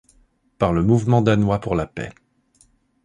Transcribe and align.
Par 0.57 0.73
le 0.73 0.81
mouvement 0.81 1.21
danois 1.21 1.59
pour 1.59 1.75
la 1.75 1.85
paix. 1.85 2.11